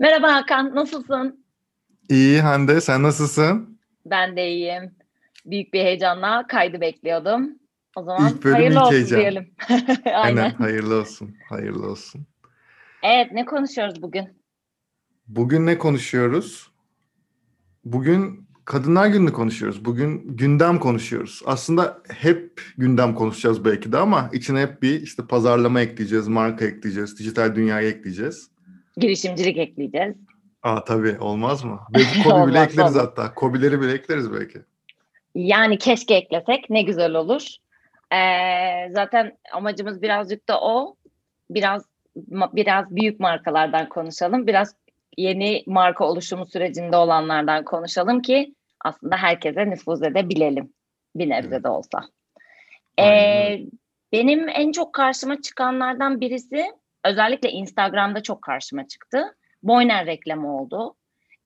[0.00, 1.44] Merhaba Hakan, nasılsın?
[2.08, 3.78] İyi Hande, sen nasılsın?
[4.06, 4.90] Ben de iyiyim.
[5.46, 7.50] Büyük bir heyecanla kaydı bekliyordum.
[7.96, 9.18] O zaman İlk bölüm hayırlı ilk olsun heyecan.
[9.20, 9.50] diyelim.
[10.04, 10.50] Aynen, Aynen.
[10.50, 12.26] hayırlı olsun, hayırlı olsun.
[13.02, 14.28] Evet, ne konuşuyoruz bugün?
[15.28, 16.70] Bugün ne konuşuyoruz?
[17.84, 19.84] Bugün Kadınlar Günü'nü konuşuyoruz.
[19.84, 21.42] Bugün gündem konuşuyoruz.
[21.46, 27.18] Aslında hep gündem konuşacağız belki de ama içine hep bir işte pazarlama ekleyeceğiz, marka ekleyeceğiz,
[27.18, 28.50] dijital dünyayı ekleyeceğiz.
[28.98, 30.16] Girişimcilik ekleyeceğiz.
[30.62, 31.80] Aa tabii olmaz mı?
[31.90, 32.96] Belki Kobi bile ekleriz olmaz.
[32.96, 33.34] hatta.
[33.34, 34.58] Kobileri bile ekleriz belki.
[35.34, 37.42] Yani keşke eklesek ne güzel olur.
[38.12, 40.96] Ee, zaten amacımız birazcık da o.
[41.50, 41.84] Biraz
[42.52, 44.46] biraz büyük markalardan konuşalım.
[44.46, 44.74] Biraz
[45.16, 50.72] yeni marka oluşumu sürecinde olanlardan konuşalım ki aslında herkese nüfuz edebilelim.
[51.16, 51.64] Bir nebze Evet.
[51.64, 52.00] de olsa.
[52.98, 53.60] Aynen Ee,
[54.12, 56.64] benim en çok karşıma çıkanlardan birisi
[57.04, 59.36] özellikle Instagram'da çok karşıma çıktı.
[59.62, 60.94] Boyner reklamı oldu.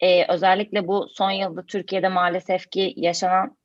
[0.00, 3.56] Ee, özellikle bu son yılda Türkiye'de maalesef ki yaşanan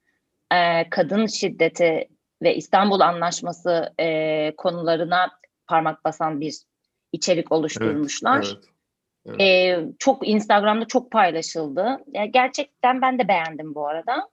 [0.54, 2.08] e, kadın şiddeti
[2.42, 5.32] ve İstanbul Anlaşması e, konularına
[5.68, 6.56] parmak basan bir
[7.12, 8.46] içerik oluşturmuşlar.
[8.46, 8.66] Evet.
[9.26, 9.42] evet.
[9.42, 11.98] Ee, çok Instagram'da çok paylaşıldı.
[12.14, 14.30] Ya gerçekten ben de beğendim bu arada.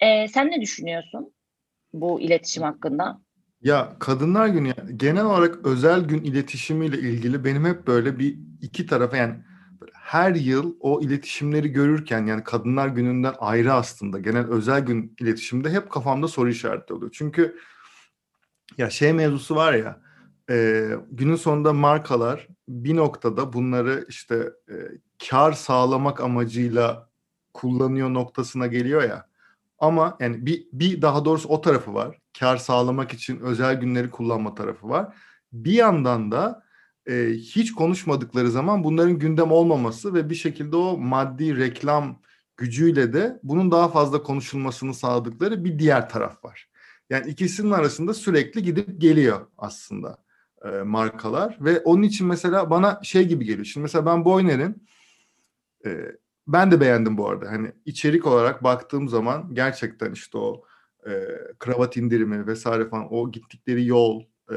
[0.00, 1.32] Ee, sen ne düşünüyorsun
[1.92, 3.20] bu iletişim hakkında?
[3.62, 8.86] Ya Kadınlar Günü yani genel olarak özel gün iletişimiyle ilgili benim hep böyle bir iki
[8.86, 9.34] tarafa yani
[9.92, 15.90] her yıl o iletişimleri görürken yani Kadınlar Günü'nden ayrı aslında genel özel gün iletişimde hep
[15.90, 17.10] kafamda soru işareti oluyor.
[17.14, 17.56] Çünkü
[18.78, 20.00] ya şey mevzusu var ya
[20.50, 24.74] e, günün sonunda markalar bir noktada bunları işte e,
[25.30, 27.08] kar sağlamak amacıyla
[27.54, 29.31] kullanıyor noktasına geliyor ya.
[29.82, 32.18] Ama yani bir, bir daha doğrusu o tarafı var.
[32.38, 35.16] Kar sağlamak için özel günleri kullanma tarafı var.
[35.52, 36.62] Bir yandan da
[37.06, 42.20] e, hiç konuşmadıkları zaman bunların gündem olmaması ve bir şekilde o maddi reklam
[42.56, 46.68] gücüyle de bunun daha fazla konuşulmasını sağladıkları bir diğer taraf var.
[47.10, 50.18] Yani ikisinin arasında sürekli gidip geliyor aslında
[50.64, 53.64] e, markalar ve onun için mesela bana şey gibi geliyor.
[53.64, 54.86] Şimdi mesela ben Boyner'in
[55.86, 55.90] e,
[56.46, 57.50] ben de beğendim bu arada.
[57.50, 60.64] Hani içerik olarak baktığım zaman gerçekten işte o
[61.06, 61.10] e,
[61.58, 64.56] kravat indirimi vesaire falan o gittikleri yol e,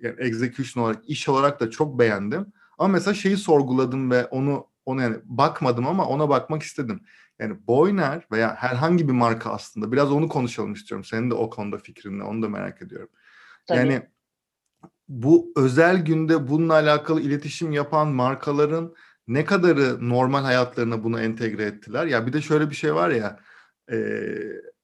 [0.00, 2.46] yani execution olarak iş olarak da çok beğendim.
[2.78, 7.00] Ama mesela şeyi sorguladım ve onu onu yani bakmadım ama ona bakmak istedim.
[7.38, 11.04] Yani Boyner veya herhangi bir marka aslında biraz onu konuşalım istiyorum.
[11.04, 13.08] Senin de o konuda fikrinle onu da merak ediyorum.
[13.66, 13.78] Tabii.
[13.78, 14.02] Yani
[15.08, 18.94] bu özel günde bununla alakalı iletişim yapan markaların
[19.28, 22.06] ne kadarı normal hayatlarına bunu entegre ettiler?
[22.06, 23.40] Ya bir de şöyle bir şey var ya
[23.92, 23.96] e,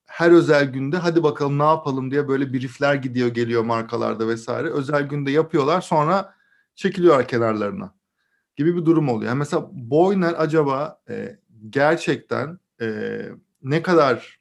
[0.06, 4.70] her özel günde hadi bakalım ne yapalım diye böyle briefler gidiyor geliyor markalarda vesaire.
[4.70, 6.34] Özel günde yapıyorlar sonra
[6.74, 7.94] çekiliyorlar kenarlarına
[8.56, 9.28] gibi bir durum oluyor.
[9.28, 11.38] Yani mesela Boyner acaba e,
[11.70, 13.20] gerçekten e,
[13.62, 14.40] ne kadar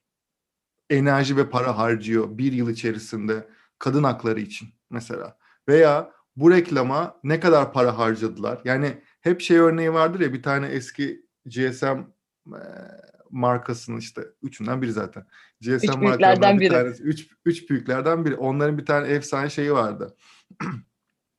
[0.90, 3.48] enerji ve para harcıyor bir yıl içerisinde
[3.80, 5.38] kadın hakları için mesela
[5.68, 8.62] veya bu reklama ne kadar para harcadılar?
[8.66, 12.00] Yani hep şey örneği vardır ya bir tane eski GSM
[12.48, 12.62] e,
[13.30, 15.26] markasının işte üçünden biri zaten.
[15.62, 16.74] GSM Üç büyüklerden bir biri.
[16.74, 17.04] tanesi.
[17.04, 18.36] Üç, üç büyüklerden biri.
[18.36, 20.16] Onların bir tane efsane şeyi vardı.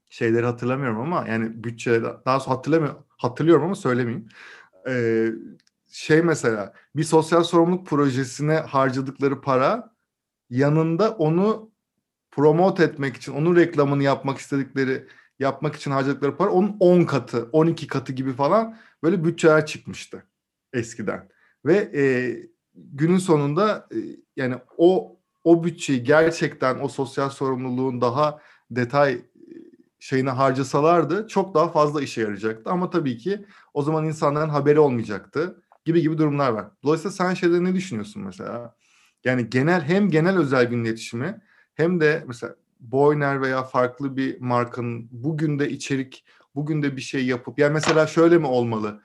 [0.09, 4.29] Şeyleri hatırlamıyorum ama yani bütçe daha sonra hatırlamıyorum, hatırlıyorum ama söylemeyeyim.
[4.89, 5.29] Ee,
[5.91, 9.95] şey mesela bir sosyal sorumluluk projesine harcadıkları para
[10.51, 11.71] yanında onu
[12.31, 15.07] promote etmek için, onun reklamını yapmak istedikleri,
[15.39, 20.27] yapmak için harcadıkları para onun 10 katı, 12 katı gibi falan böyle bütçeler çıkmıştı
[20.73, 21.29] eskiden.
[21.65, 22.03] Ve e,
[22.75, 23.99] günün sonunda e,
[24.37, 28.39] yani o o bütçeyi gerçekten o sosyal sorumluluğun daha
[28.71, 29.23] detay e,
[29.99, 32.71] şeyine harcasalardı çok daha fazla işe yarayacaktı.
[32.71, 36.67] Ama tabii ki o zaman insanların haberi olmayacaktı gibi gibi durumlar var.
[36.85, 38.77] Dolayısıyla sen şeyde ne düşünüyorsun mesela?
[39.25, 41.41] Yani genel hem genel özel gün iletişimi
[41.75, 46.25] hem de mesela Boyner veya farklı bir markanın bugün de içerik,
[46.55, 49.03] bugün de bir şey yapıp yani mesela şöyle mi olmalı?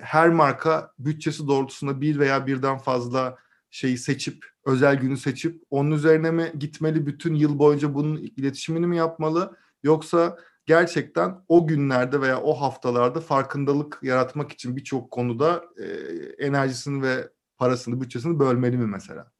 [0.00, 3.38] Her marka bütçesi doğrultusunda bir veya birden fazla
[3.70, 8.96] şeyi seçip, özel günü seçip onun üzerine mi gitmeli bütün yıl boyunca bunun iletişimini mi
[8.96, 9.56] yapmalı?
[9.82, 15.86] Yoksa gerçekten o günlerde veya o haftalarda farkındalık yaratmak için birçok konuda e,
[16.46, 17.28] enerjisini ve
[17.58, 19.32] parasını, bütçesini bölmeli mi mesela?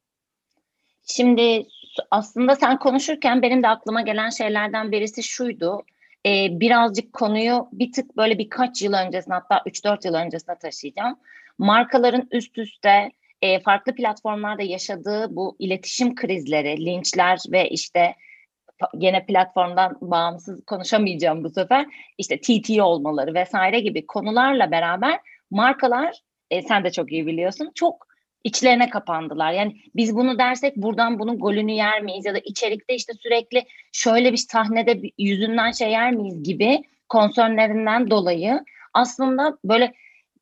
[1.05, 1.67] Şimdi
[2.11, 5.83] aslında sen konuşurken benim de aklıma gelen şeylerden birisi şuydu.
[6.25, 11.19] Ee, birazcık konuyu bir tık böyle birkaç yıl öncesine hatta 3-4 yıl öncesine taşıyacağım.
[11.57, 13.11] Markaların üst üste
[13.41, 18.15] e, farklı platformlarda yaşadığı bu iletişim krizleri, linçler ve işte
[18.97, 21.85] gene platformdan bağımsız konuşamayacağım bu sefer.
[22.17, 25.19] İşte TT olmaları vesaire gibi konularla beraber
[25.51, 28.12] markalar e, sen de çok iyi biliyorsun çok
[28.43, 29.51] içlerine kapandılar.
[29.51, 34.31] Yani biz bunu dersek buradan bunun golünü yer miyiz ya da içerikte işte sürekli şöyle
[34.31, 38.63] bir sahnede yüzünden şey yer miyiz gibi konsörlerinden dolayı
[38.93, 39.93] aslında böyle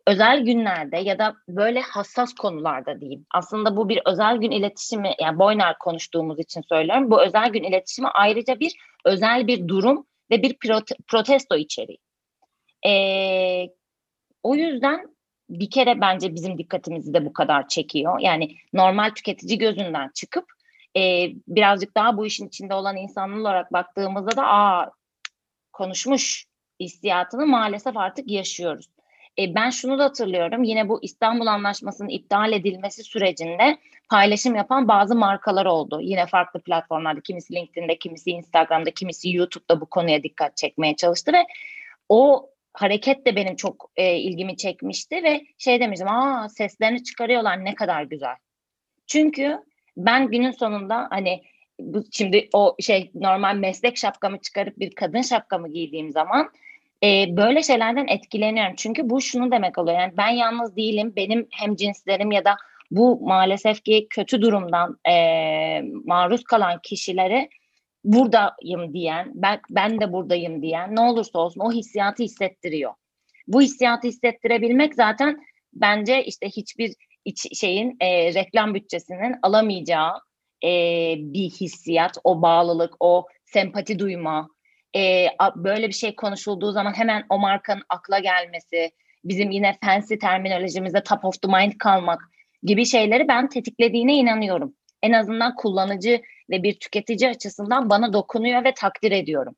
[0.07, 3.25] özel günlerde ya da böyle hassas konularda diyeyim.
[3.33, 7.11] Aslında bu bir özel gün iletişimi yani Boyner konuştuğumuz için söylüyorum.
[7.11, 8.75] Bu özel gün iletişimi ayrıca bir
[9.05, 11.99] özel bir durum ve bir prote- protesto içeriği.
[12.87, 13.67] Ee,
[14.43, 15.07] o yüzden
[15.59, 18.19] bir kere bence bizim dikkatimizi de bu kadar çekiyor.
[18.19, 20.45] Yani normal tüketici gözünden çıkıp
[20.97, 24.91] e, birazcık daha bu işin içinde olan insanlar olarak baktığımızda da aa
[25.73, 26.45] konuşmuş
[26.79, 28.89] hissiyatını maalesef artık yaşıyoruz.
[29.39, 33.77] E, ben şunu da hatırlıyorum yine bu İstanbul Anlaşması'nın iptal edilmesi sürecinde
[34.09, 35.99] paylaşım yapan bazı markalar oldu.
[36.01, 41.45] Yine farklı platformlarda kimisi LinkedIn'de, kimisi Instagram'da, kimisi YouTube'da bu konuya dikkat çekmeye çalıştı ve
[42.09, 47.75] o hareket de benim çok e, ilgimi çekmişti ve şey demiştim aa seslerini çıkarıyorlar ne
[47.75, 48.35] kadar güzel.
[49.07, 49.57] Çünkü
[49.97, 51.41] ben günün sonunda hani
[51.79, 56.49] bu şimdi o şey normal meslek şapkamı çıkarıp bir kadın şapkamı giydiğim zaman
[57.03, 58.75] e, böyle şeylerden etkileniyorum.
[58.77, 59.99] Çünkü bu şunu demek oluyor.
[59.99, 61.13] Yani ben yalnız değilim.
[61.15, 62.55] Benim hem cinslerim ya da
[62.91, 65.13] bu maalesef ki kötü durumdan e,
[66.05, 67.49] maruz kalan kişileri
[68.03, 72.93] buradayım diyen, ben, ben de buradayım diyen ne olursa olsun o hissiyatı hissettiriyor.
[73.47, 75.41] Bu hissiyatı hissettirebilmek zaten
[75.73, 76.95] bence işte hiçbir
[77.25, 80.13] iç, şeyin e, reklam bütçesinin alamayacağı
[80.63, 80.69] e,
[81.17, 84.49] bir hissiyat, o bağlılık, o sempati duyma,
[84.95, 88.91] e, böyle bir şey konuşulduğu zaman hemen o markanın akla gelmesi,
[89.23, 92.21] bizim yine fancy terminolojimizde top of the mind kalmak
[92.63, 94.75] gibi şeyleri ben tetiklediğine inanıyorum.
[95.03, 99.55] En azından kullanıcı ve bir tüketici açısından bana dokunuyor ve takdir ediyorum.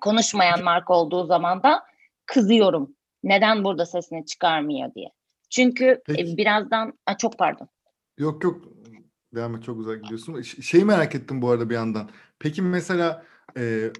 [0.00, 1.82] Konuşmayan marka olduğu zaman da
[2.26, 2.96] kızıyorum.
[3.22, 5.10] Neden burada sesini çıkarmıyor diye.
[5.50, 6.36] Çünkü e, Peki.
[6.36, 7.68] birazdan a, çok pardon.
[8.18, 8.64] Yok yok
[9.34, 10.42] devam et çok güzel gidiyorsun.
[10.42, 12.10] Şeyi merak ettim bu arada bir yandan.
[12.38, 13.24] Peki mesela
[13.56, 13.92] e,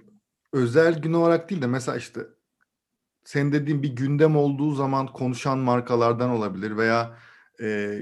[0.53, 2.21] özel gün olarak değil de mesela işte
[3.25, 7.19] sen dediğin bir gündem olduğu zaman konuşan markalardan olabilir veya
[7.63, 7.99] e,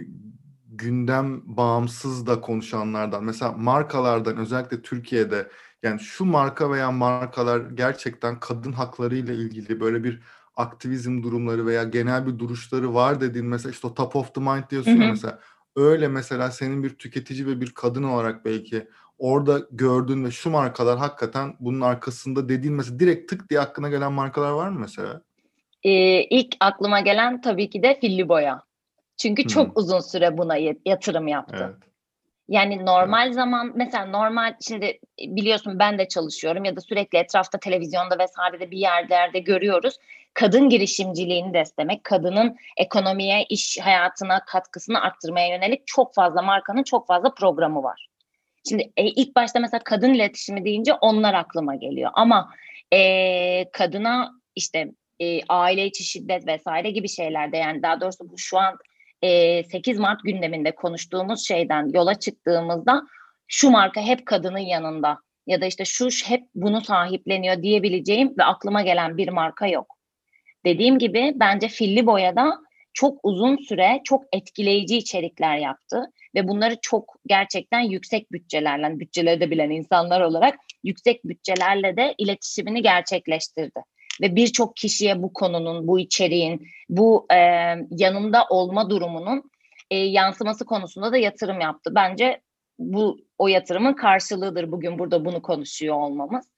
[0.68, 5.48] gündem bağımsız da konuşanlardan mesela markalardan özellikle Türkiye'de
[5.82, 10.22] yani şu marka veya markalar gerçekten kadın hakları ile ilgili böyle bir
[10.56, 14.70] aktivizm durumları veya genel bir duruşları var dediğin mesela işte o top of the mind
[14.70, 15.02] diyorsun hı hı.
[15.02, 15.40] ya mesela
[15.76, 20.98] öyle mesela senin bir tüketici ve bir kadın olarak belki orada gördüğün ve şu markalar
[20.98, 25.22] hakikaten bunun arkasında dediğin mesela direkt tık diye aklına gelen markalar var mı mesela?
[25.82, 28.65] Ee, ilk aklıma gelen tabii ki de Filli Boya.
[29.16, 29.48] Çünkü hmm.
[29.48, 31.64] çok uzun süre buna yatırım yaptı.
[31.68, 31.86] Evet.
[32.48, 33.34] Yani normal evet.
[33.34, 38.78] zaman mesela normal şimdi biliyorsun ben de çalışıyorum ya da sürekli etrafta televizyonda vesairede bir
[38.78, 39.96] yerlerde görüyoruz.
[40.34, 47.34] Kadın girişimciliğini desteklemek, kadının ekonomiye, iş hayatına katkısını arttırmaya yönelik çok fazla markanın çok fazla
[47.34, 48.08] programı var.
[48.68, 52.10] Şimdi e, ilk başta mesela kadın iletişimi deyince onlar aklıma geliyor.
[52.14, 52.50] Ama
[52.92, 58.58] e, kadına işte e, aile içi şiddet vesaire gibi şeylerde yani daha doğrusu bu şu
[58.58, 58.78] an
[59.22, 63.02] e, 8 Mart gündeminde konuştuğumuz şeyden yola çıktığımızda
[63.48, 68.82] şu marka hep kadının yanında ya da işte şu hep bunu sahipleniyor diyebileceğim ve aklıma
[68.82, 69.96] gelen bir marka yok.
[70.64, 72.58] Dediğim gibi bence Filli Boya'da
[72.94, 76.02] çok uzun süre çok etkileyici içerikler yaptı
[76.34, 80.54] ve bunları çok gerçekten yüksek bütçelerle, bütçeleri de bilen insanlar olarak
[80.84, 83.80] yüksek bütçelerle de iletişimini gerçekleştirdi.
[84.20, 87.36] Ve birçok kişiye bu konunun, bu içeriğin, bu e,
[87.90, 89.50] yanında olma durumunun
[89.90, 91.94] e, yansıması konusunda da yatırım yaptı.
[91.94, 92.40] Bence
[92.78, 96.50] bu o yatırımın karşılığıdır bugün burada bunu konuşuyor olmamız.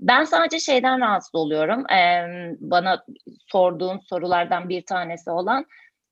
[0.00, 1.90] Ben sadece şeyden rahatsız oluyorum.
[1.90, 2.26] Ee,
[2.60, 3.04] bana
[3.46, 5.66] sorduğun sorulardan bir tanesi olan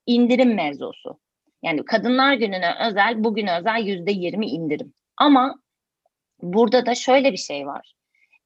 [0.07, 1.19] indirim mevzusu.
[1.63, 4.93] Yani Kadınlar Günü'ne özel, bugün özel yüzde yirmi indirim.
[5.17, 5.59] Ama
[6.43, 7.95] burada da şöyle bir şey var.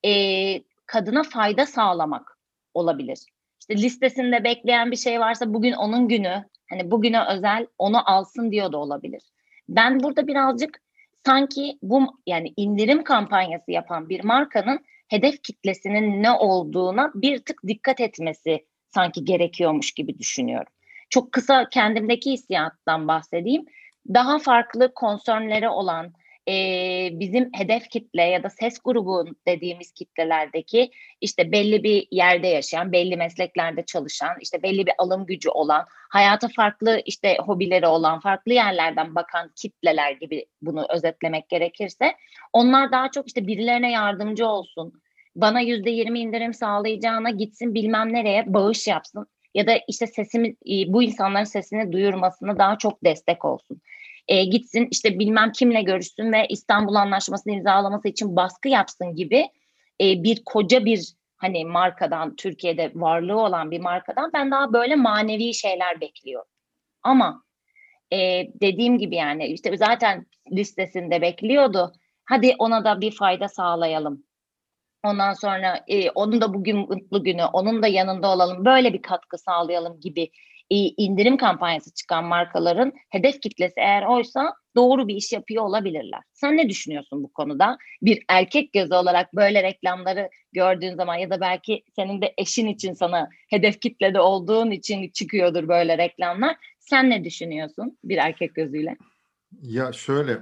[0.05, 2.38] Ee, kadına fayda sağlamak
[2.78, 3.18] olabilir.
[3.61, 8.73] İşte listesinde bekleyen bir şey varsa bugün onun günü, hani bugüne özel onu alsın diyor
[8.73, 9.23] da olabilir.
[9.68, 10.82] Ben burada birazcık
[11.26, 18.00] sanki bu yani indirim kampanyası yapan bir markanın hedef kitlesinin ne olduğuna bir tık dikkat
[18.00, 20.73] etmesi sanki gerekiyormuş gibi düşünüyorum.
[21.11, 23.64] Çok kısa kendimdeki hissiyattan bahsedeyim.
[24.14, 26.12] Daha farklı konsörnleri olan,
[26.49, 30.90] e, bizim hedef kitle ya da ses grubu dediğimiz kitlelerdeki
[31.21, 36.49] işte belli bir yerde yaşayan, belli mesleklerde çalışan, işte belli bir alım gücü olan, hayata
[36.57, 42.14] farklı işte hobileri olan, farklı yerlerden bakan kitleler gibi bunu özetlemek gerekirse
[42.52, 44.93] onlar daha çok işte birilerine yardımcı olsun,
[45.37, 51.02] bana yüzde yirmi indirim sağlayacağına gitsin bilmem nereye bağış yapsın ya da işte sesimi bu
[51.02, 53.81] insanların sesini duyurmasına daha çok destek olsun
[54.28, 59.49] e, gitsin işte bilmem kimle görüşsün ve İstanbul Anlaşması'nı imzalaması için baskı yapsın gibi
[60.00, 65.54] e, bir koca bir hani markadan Türkiye'de varlığı olan bir markadan ben daha böyle manevi
[65.54, 66.49] şeyler bekliyorum.
[67.02, 67.42] Ama
[68.12, 71.92] e, dediğim gibi yani işte zaten listesinde bekliyordu.
[72.25, 74.25] Hadi ona da bir fayda sağlayalım.
[75.04, 79.38] Ondan sonra e, onun da bugün mutlu günü, onun da yanında olalım, böyle bir katkı
[79.38, 80.30] sağlayalım gibi
[80.71, 86.21] indirim kampanyası çıkan markaların hedef kitlesi eğer oysa doğru bir iş yapıyor olabilirler.
[86.33, 87.79] Sen ne düşünüyorsun bu konuda?
[88.03, 92.95] Bir erkek gözü olarak böyle reklamları gördüğün zaman ya da belki senin de eşin için
[92.95, 96.57] sana hedef kitlede olduğun için çıkıyordur böyle reklamlar.
[96.79, 98.97] Sen ne düşünüyorsun bir erkek gözüyle?
[99.63, 100.39] Ya şöyle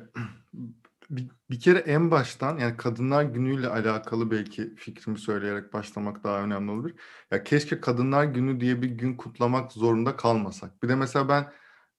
[1.10, 6.70] bir, bir kere en baştan yani Kadınlar Günü'yle alakalı belki fikrimi söyleyerek başlamak daha önemli
[6.70, 6.90] olur.
[7.30, 10.82] Ya keşke Kadınlar Günü diye bir gün kutlamak zorunda kalmasak.
[10.82, 11.52] Bir de mesela ben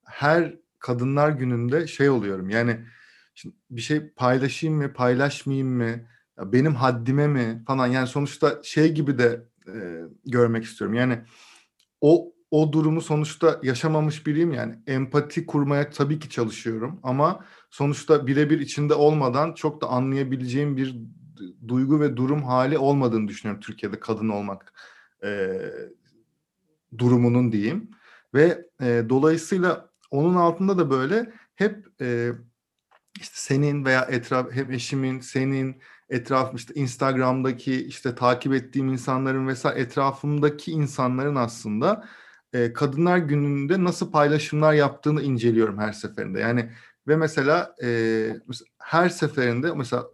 [0.05, 2.49] her Kadınlar Günü'nde şey oluyorum.
[2.49, 2.79] Yani
[3.35, 6.07] şimdi bir şey paylaşayım mı, paylaşmayayım mı?
[6.37, 7.87] Ya benim haddime mi falan.
[7.87, 10.95] Yani sonuçta şey gibi de e, görmek istiyorum.
[10.95, 11.19] Yani
[12.01, 14.75] o o durumu sonuçta yaşamamış biriyim yani.
[14.87, 20.95] Empati kurmaya tabii ki çalışıyorum ama sonuçta birebir içinde olmadan çok da anlayabileceğim bir
[21.67, 24.73] duygu ve durum hali olmadığını düşünüyorum Türkiye'de kadın olmak
[25.23, 25.59] e,
[26.97, 27.91] durumunun diyeyim.
[28.33, 32.31] Ve e, dolayısıyla onun altında da böyle hep e,
[33.19, 39.79] işte senin veya etraf hem eşimin senin etrafım işte Instagram'daki işte takip ettiğim insanların vesaire
[39.79, 42.07] etrafımdaki insanların aslında
[42.53, 46.39] e, Kadınlar Günü'nde nasıl paylaşımlar yaptığını inceliyorum her seferinde.
[46.39, 46.69] Yani
[47.07, 48.29] ve mesela, e,
[48.79, 50.05] her seferinde mesela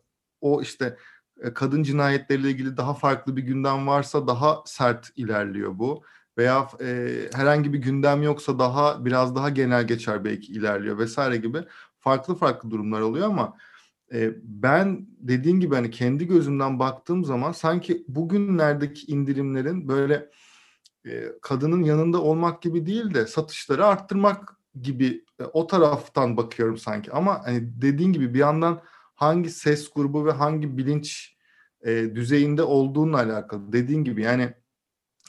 [0.41, 0.97] o işte
[1.41, 6.03] e, kadın cinayetleriyle ilgili daha farklı bir gündem varsa daha sert ilerliyor bu
[6.37, 11.59] veya e, herhangi bir gündem yoksa daha biraz daha genel geçer belki ilerliyor vesaire gibi
[11.99, 13.57] farklı farklı durumlar oluyor ama
[14.13, 20.29] e, ben dediğin gibi hani kendi gözümden baktığım zaman sanki bugünlerdeki indirimlerin böyle
[21.41, 27.11] kadının yanında olmak gibi değil de satışları arttırmak gibi o taraftan bakıyorum sanki.
[27.11, 28.81] Ama hani dediğin gibi bir yandan
[29.15, 31.35] hangi ses grubu ve hangi bilinç
[31.81, 33.73] e, düzeyinde olduğunla alakalı.
[33.73, 34.53] Dediğin gibi yani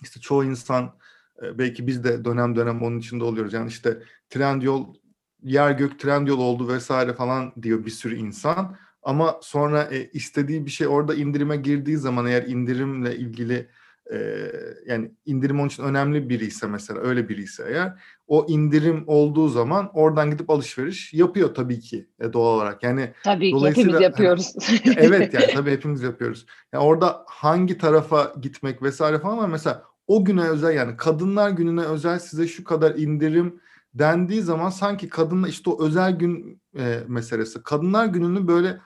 [0.02, 0.96] işte çoğu insan
[1.42, 3.52] e, belki biz de dönem dönem onun içinde oluyoruz.
[3.52, 4.94] Yani işte Trendyol
[5.42, 8.76] yer gök Trendyol oldu vesaire falan diyor bir sürü insan.
[9.02, 13.68] Ama sonra e, istediği bir şey orada indirime girdiği zaman eğer indirimle ilgili
[14.12, 14.50] e,
[14.86, 17.92] yani indirim onun için önemli biri ise mesela öyle biri ise eğer
[18.26, 22.82] o indirim olduğu zaman oradan gidip alışveriş yapıyor tabii ki e, doğal olarak.
[22.82, 24.54] Yani tabii ki hepimiz yapıyoruz.
[24.84, 26.46] Hani, evet yani tabii hepimiz yapıyoruz.
[26.72, 31.82] Yani orada hangi tarafa gitmek vesaire falan ama mesela o güne özel yani kadınlar gününe
[31.82, 33.60] özel size şu kadar indirim
[33.94, 37.62] dendiği zaman sanki kadınla işte o özel gün e, meselesi.
[37.62, 38.80] Kadınlar gününü böyle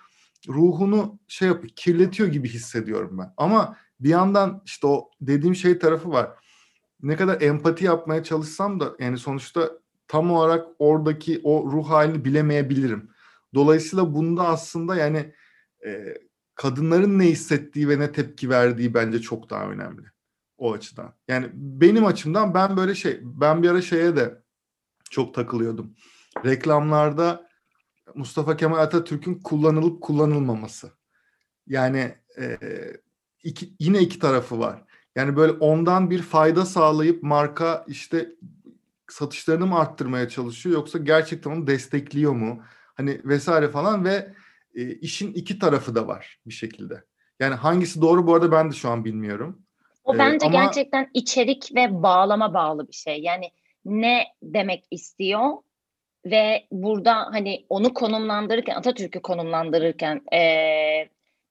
[0.48, 3.32] ruhunu şey yapıyor, kirletiyor gibi hissediyorum ben.
[3.36, 6.30] Ama bir yandan işte o dediğim şey tarafı var.
[7.02, 9.70] Ne kadar empati yapmaya çalışsam da yani sonuçta
[10.08, 13.10] tam olarak oradaki o ruh halini bilemeyebilirim.
[13.54, 15.34] Dolayısıyla bunda aslında yani
[15.86, 16.14] e,
[16.54, 20.06] kadınların ne hissettiği ve ne tepki verdiği bence çok daha önemli
[20.58, 21.14] o açıdan.
[21.28, 24.42] Yani benim açımdan ben böyle şey ben bir ara şeye de
[25.10, 25.94] çok takılıyordum.
[26.44, 27.48] Reklamlarda
[28.14, 30.92] Mustafa Kemal Atatürk'ün kullanılıp kullanılmaması.
[31.66, 32.58] Yani e,
[33.44, 34.82] iki, yine iki tarafı var.
[35.16, 38.28] Yani böyle ondan bir fayda sağlayıp marka işte
[39.08, 42.62] satışlarını mı arttırmaya çalışıyor yoksa gerçekten onu destekliyor mu?
[42.94, 44.34] Hani vesaire falan ve
[44.74, 47.04] e, işin iki tarafı da var bir şekilde.
[47.40, 49.62] Yani hangisi doğru bu arada ben de şu an bilmiyorum.
[50.04, 50.64] O ee, bence ama...
[50.64, 53.20] gerçekten içerik ve bağlama bağlı bir şey.
[53.20, 53.50] Yani
[53.84, 55.50] ne demek istiyor
[56.26, 60.40] ve burada hani onu konumlandırırken Atatürk'ü konumlandırırken e,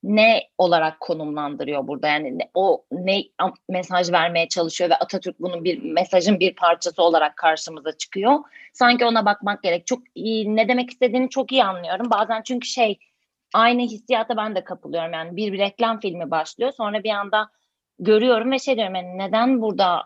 [0.07, 3.23] ne olarak konumlandırıyor burada yani ne, o ne
[3.69, 8.39] mesaj vermeye çalışıyor ve Atatürk bunun bir mesajın bir parçası olarak karşımıza çıkıyor.
[8.73, 9.87] Sanki ona bakmak gerek.
[9.87, 12.09] Çok iyi, ne demek istediğini çok iyi anlıyorum.
[12.09, 12.99] Bazen çünkü şey
[13.53, 15.13] aynı hissiyata ben de kapılıyorum.
[15.13, 16.71] Yani bir, bir reklam filmi başlıyor.
[16.71, 17.49] Sonra bir anda
[17.99, 20.03] görüyorum ve şey diyorum yani neden burada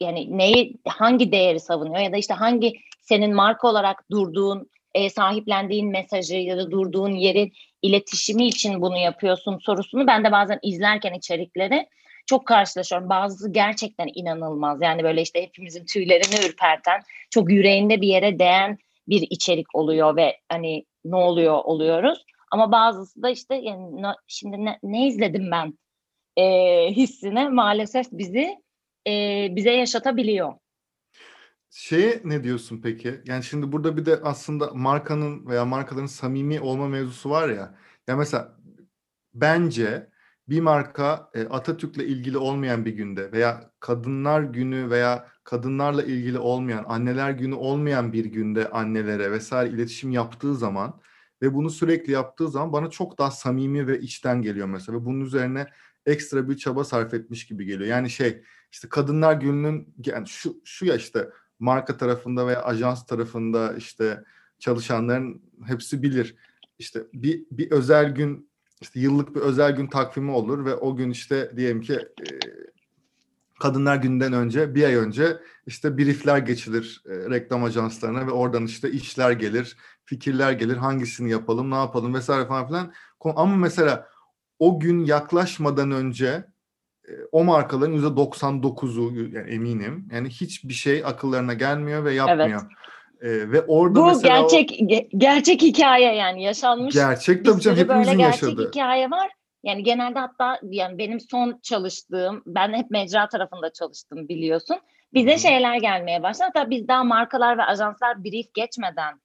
[0.00, 5.88] yani neyi hangi değeri savunuyor ya da işte hangi senin marka olarak durduğun e, sahiplendiğin
[5.88, 11.88] mesajı ya da durduğun yerin iletişimi için bunu yapıyorsun sorusunu ben de bazen izlerken içerikleri
[12.26, 13.08] çok karşılaşıyorum.
[13.08, 14.82] Bazısı gerçekten inanılmaz.
[14.82, 20.40] Yani böyle işte hepimizin tüylerini ürperten, çok yüreğinde bir yere değen bir içerik oluyor ve
[20.48, 22.24] hani ne oluyor oluyoruz.
[22.50, 25.78] Ama bazısı da işte yani şimdi ne, ne izledim ben
[26.36, 26.44] e,
[26.90, 28.56] hissine maalesef bizi
[29.08, 30.54] e, bize yaşatabiliyor.
[31.76, 33.20] Şeye ne diyorsun peki?
[33.26, 37.78] Yani şimdi burada bir de aslında markanın veya markaların samimi olma mevzusu var ya.
[38.08, 38.56] Ya mesela
[39.34, 40.10] bence
[40.48, 46.84] bir marka e, Atatürk'le ilgili olmayan bir günde veya kadınlar günü veya kadınlarla ilgili olmayan,
[46.88, 51.00] anneler günü olmayan bir günde annelere vesaire iletişim yaptığı zaman
[51.42, 54.98] ve bunu sürekli yaptığı zaman bana çok daha samimi ve içten geliyor mesela.
[54.98, 55.66] Ve bunun üzerine
[56.06, 57.88] ekstra bir çaba sarf etmiş gibi geliyor.
[57.88, 63.74] Yani şey işte kadınlar gününün yani şu şu ya işte marka tarafında veya ajans tarafında
[63.76, 64.24] işte
[64.58, 66.36] çalışanların hepsi bilir.
[66.78, 71.10] İşte bir bir özel gün işte yıllık bir özel gün takvimi olur ve o gün
[71.10, 72.26] işte diyelim ki e,
[73.60, 78.90] Kadınlar Günü'nden önce bir ay önce işte briefler geçilir e, reklam ajanslarına ve oradan işte
[78.90, 82.92] işler gelir, fikirler gelir, hangisini yapalım, ne yapalım vesaire falan filan.
[83.20, 84.08] Ama mesela
[84.58, 86.44] o gün yaklaşmadan önce
[87.32, 92.62] o markaların yüzde 99'u yani eminim yani hiçbir şey akıllarına gelmiyor ve yapmıyor.
[92.62, 92.84] Evet.
[93.20, 94.86] Ee, ve orada Bu mesela gerçek o,
[95.18, 96.94] gerçek hikaye yani yaşanmış.
[96.94, 98.50] Gerçek tabii canım hepimizin yaşadığı.
[98.50, 99.30] Gerçek hikaye var.
[99.62, 104.76] Yani genelde hatta yani benim son çalıştığım, ben hep mecra tarafında çalıştım biliyorsun.
[105.14, 105.38] Bize Hı.
[105.38, 106.50] şeyler gelmeye başladı.
[106.54, 109.20] Hatta biz daha markalar ve ajanslar brief geçmeden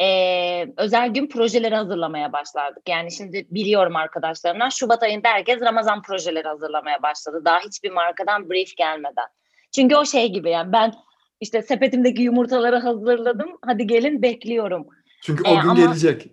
[0.00, 2.82] e, özel gün projeleri hazırlamaya başladık.
[2.88, 7.42] Yani şimdi biliyorum arkadaşlarımdan Şubat ayında herkes Ramazan projeleri hazırlamaya başladı.
[7.44, 9.26] Daha hiçbir markadan brief gelmeden.
[9.74, 10.94] Çünkü o şey gibi yani ben
[11.40, 13.58] işte sepetimdeki yumurtaları hazırladım.
[13.66, 14.86] Hadi gelin bekliyorum.
[15.22, 16.26] Çünkü o ee, gün ama, gelecek.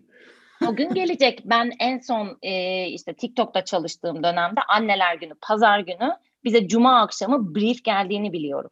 [0.67, 1.41] O gün gelecek.
[1.45, 6.11] Ben en son e, işte TikTok'ta çalıştığım dönemde anneler günü, pazar günü
[6.43, 8.71] bize cuma akşamı brief geldiğini biliyorum.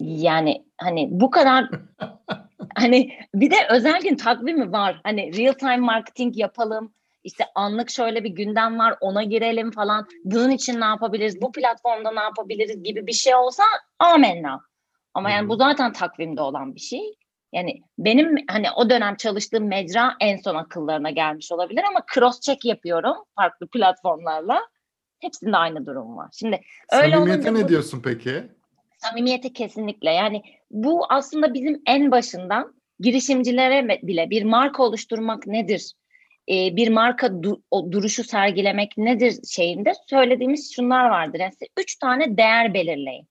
[0.00, 1.70] Yani hani bu kadar
[2.74, 5.00] hani bir de özel gün takvimi var.
[5.04, 6.94] Hani real time marketing yapalım.
[7.24, 10.06] İşte anlık şöyle bir gündem var ona girelim falan.
[10.24, 11.42] Bunun için ne yapabiliriz?
[11.42, 13.62] Bu platformda ne yapabiliriz gibi bir şey olsa
[13.98, 14.60] amenna.
[15.14, 17.14] Ama yani bu zaten takvimde olan bir şey.
[17.52, 22.64] Yani benim hani o dönem çalıştığım mecra en son akıllarına gelmiş olabilir ama cross check
[22.64, 24.60] yapıyorum farklı platformlarla.
[25.20, 26.28] Hepsinde aynı durum var.
[26.32, 26.60] Şimdi
[26.92, 28.48] öyle Samimiyete ne bu, diyorsun peki?
[28.98, 30.10] Samimiyete kesinlikle.
[30.10, 35.92] Yani bu aslında bizim en başından girişimcilere bile bir marka oluşturmak nedir?
[36.48, 41.40] Ee, bir marka du, o duruşu sergilemek nedir şeyinde söylediğimiz şunlar vardır.
[41.40, 43.28] Yani üç tane değer belirleyin.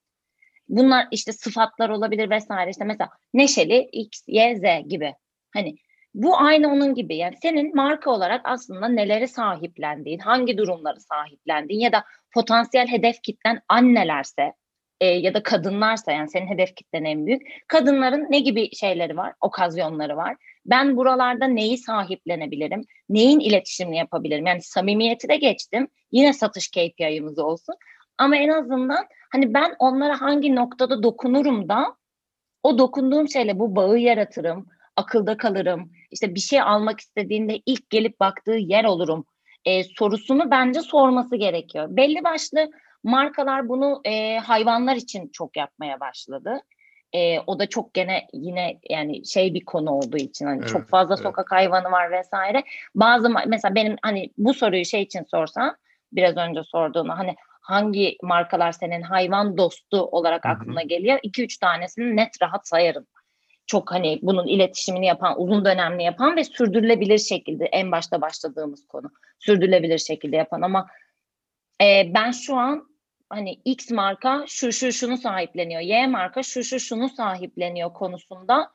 [0.68, 2.70] Bunlar işte sıfatlar olabilir vesaire.
[2.70, 5.14] İşte mesela neşeli X, Y, Z gibi.
[5.54, 5.76] Hani
[6.14, 7.16] bu aynı onun gibi.
[7.16, 12.04] Yani senin marka olarak aslında neleri sahiplendiğin, hangi durumları sahiplendiğin ya da
[12.34, 14.52] potansiyel hedef kitlen annelerse
[15.00, 17.42] e, ya da kadınlarsa yani senin hedef kitlen en büyük.
[17.68, 20.36] Kadınların ne gibi şeyleri var, okazyonları var.
[20.66, 24.46] Ben buralarda neyi sahiplenebilirim, neyin iletişimini yapabilirim?
[24.46, 25.88] Yani samimiyeti de geçtim.
[26.12, 27.74] Yine satış KPI'miz olsun.
[28.18, 31.96] Ama en azından hani ben onlara hangi noktada dokunurum da
[32.62, 35.92] o dokunduğum şeyle bu bağı yaratırım, akılda kalırım.
[36.10, 39.24] İşte bir şey almak istediğinde ilk gelip baktığı yer olurum
[39.64, 41.86] e, sorusunu bence sorması gerekiyor.
[41.90, 42.70] Belli başlı
[43.08, 46.60] markalar bunu e, hayvanlar için çok yapmaya başladı.
[47.12, 50.88] E, o da çok gene yine yani şey bir konu olduğu için hani evet, çok
[50.88, 51.22] fazla evet.
[51.22, 52.64] sokak hayvanı var vesaire.
[52.94, 55.76] Bazı mesela benim hani bu soruyu şey için sorsam
[56.12, 61.18] biraz önce sorduğunu hani hangi markalar senin hayvan dostu olarak aklına geliyor?
[61.18, 63.06] 2-3 tanesini net rahat sayarım.
[63.66, 69.10] Çok hani bunun iletişimini yapan, uzun dönemli yapan ve sürdürülebilir şekilde en başta başladığımız konu.
[69.38, 70.86] Sürdürülebilir şekilde yapan ama
[71.82, 72.88] e, ben şu an
[73.30, 78.72] hani X marka şu şu şunu sahipleniyor, Y marka şu şu şunu sahipleniyor konusunda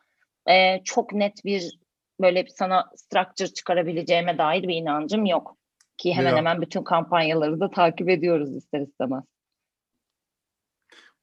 [0.49, 1.79] e, çok net bir
[2.21, 5.57] böyle sana structure çıkarabileceğime dair bir inancım yok.
[5.97, 6.37] Ki hemen ya.
[6.37, 9.23] hemen bütün kampanyaları da takip ediyoruz ister istemez.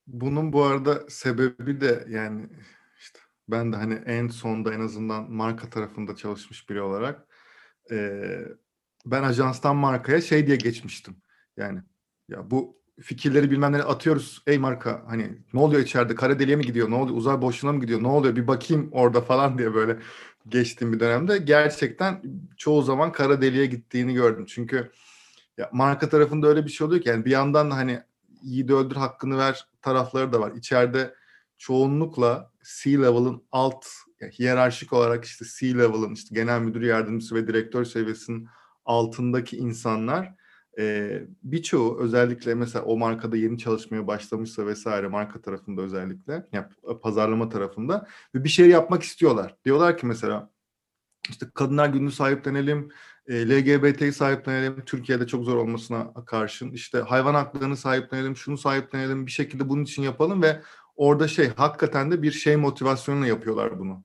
[0.06, 2.48] Bunun bu arada sebebi de yani
[2.98, 7.26] işte ben de hani en sonda en azından marka tarafında çalışmış biri olarak
[7.90, 8.22] e,
[9.06, 11.16] ben ajanstan markaya şey diye geçmiştim.
[11.56, 11.80] Yani
[12.28, 14.42] ya bu fikirleri bilmem atıyoruz.
[14.46, 16.14] Ey marka hani ne oluyor içeride?
[16.14, 16.90] Kara deliğe mi gidiyor?
[16.90, 17.16] Ne oluyor?
[17.16, 18.02] Uzay boşluğuna mı gidiyor?
[18.02, 18.36] Ne oluyor?
[18.36, 19.96] Bir bakayım orada falan diye böyle
[20.48, 22.22] geçtiğim bir dönemde gerçekten
[22.56, 24.44] çoğu zaman kara deliğe gittiğini gördüm.
[24.48, 24.90] Çünkü
[25.58, 28.00] ya marka tarafında öyle bir şey oluyor ki yani bir yandan da hani
[28.42, 30.52] iyi de öldür hakkını ver tarafları da var.
[30.56, 31.14] İçeride
[31.58, 32.50] çoğunlukla
[32.82, 33.86] C-level'ın alt
[34.20, 38.48] yani hiyerarşik olarak işte C-level'ın işte genel müdür yardımcısı ve direktör seviyesinin
[38.84, 40.34] altındaki insanlar
[40.80, 46.66] e, birçoğu özellikle mesela o markada yeni çalışmaya başlamışsa vesaire marka tarafında özellikle yani
[47.02, 49.56] pazarlama tarafında ve bir şey yapmak istiyorlar.
[49.64, 50.50] Diyorlar ki mesela
[51.28, 52.88] işte kadınlar gününü sahiplenelim,
[53.26, 59.30] e, LGBT'yi sahiplenelim, Türkiye'de çok zor olmasına karşın işte hayvan haklarını sahiplenelim, şunu sahiplenelim, bir
[59.30, 60.60] şekilde bunun için yapalım ve
[60.96, 64.04] orada şey hakikaten de bir şey motivasyonuyla yapıyorlar bunu.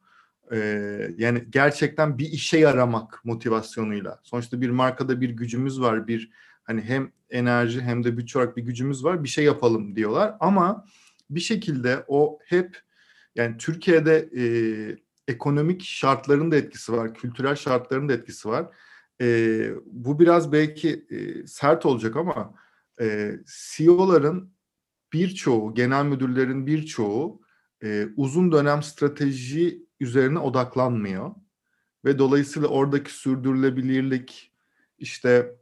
[0.52, 4.20] Ee, yani gerçekten bir işe yaramak motivasyonuyla.
[4.24, 6.32] Sonuçta bir markada bir gücümüz var, bir
[6.65, 10.36] hani hem enerji hem de bütçe olarak bir gücümüz var, bir şey yapalım diyorlar.
[10.39, 10.86] Ama
[11.30, 12.82] bir şekilde o hep
[13.36, 14.45] yani Türkiye'de e,
[15.28, 18.67] ekonomik şartların da etkisi var, kültürel şartların da etkisi var.
[19.21, 22.54] E, bu biraz belki e, sert olacak ama
[23.01, 24.56] e, CEO'ların
[25.13, 27.41] birçoğu, genel müdürlerin birçoğu
[27.84, 31.32] e, uzun dönem strateji üzerine odaklanmıyor.
[32.06, 34.51] Ve dolayısıyla oradaki sürdürülebilirlik
[34.99, 35.56] işte